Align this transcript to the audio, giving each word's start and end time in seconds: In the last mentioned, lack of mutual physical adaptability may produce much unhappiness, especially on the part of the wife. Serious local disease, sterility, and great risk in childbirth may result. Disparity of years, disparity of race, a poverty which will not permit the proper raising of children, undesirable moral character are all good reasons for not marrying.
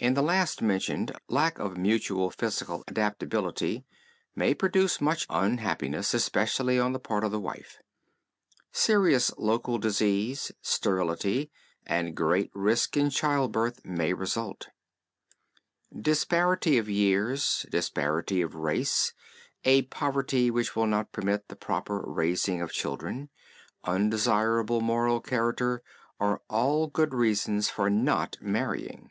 In 0.00 0.14
the 0.14 0.22
last 0.22 0.62
mentioned, 0.62 1.10
lack 1.28 1.58
of 1.58 1.76
mutual 1.76 2.30
physical 2.30 2.84
adaptability 2.86 3.84
may 4.36 4.54
produce 4.54 5.00
much 5.00 5.26
unhappiness, 5.28 6.14
especially 6.14 6.78
on 6.78 6.92
the 6.92 7.00
part 7.00 7.24
of 7.24 7.32
the 7.32 7.40
wife. 7.40 7.82
Serious 8.70 9.32
local 9.36 9.76
disease, 9.76 10.52
sterility, 10.62 11.50
and 11.84 12.14
great 12.14 12.52
risk 12.54 12.96
in 12.96 13.10
childbirth 13.10 13.84
may 13.84 14.12
result. 14.12 14.68
Disparity 15.92 16.78
of 16.78 16.88
years, 16.88 17.66
disparity 17.68 18.40
of 18.40 18.54
race, 18.54 19.12
a 19.64 19.82
poverty 19.82 20.48
which 20.48 20.76
will 20.76 20.86
not 20.86 21.10
permit 21.10 21.48
the 21.48 21.56
proper 21.56 22.04
raising 22.06 22.62
of 22.62 22.70
children, 22.70 23.30
undesirable 23.82 24.80
moral 24.80 25.20
character 25.20 25.82
are 26.20 26.40
all 26.48 26.86
good 26.86 27.12
reasons 27.12 27.68
for 27.68 27.90
not 27.90 28.36
marrying. 28.40 29.10